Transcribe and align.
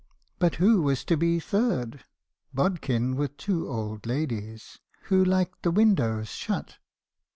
But 0.39 0.55
who 0.55 0.81
was 0.81 1.03
to 1.03 1.15
be 1.15 1.39
third?— 1.39 2.05
bodkin 2.55 3.15
with 3.15 3.37
two 3.37 3.67
old 3.69 4.07
ladies, 4.07 4.79
who 5.03 5.23
liked 5.23 5.61
the 5.61 5.69
windows 5.69 6.27
shut? 6.29 6.79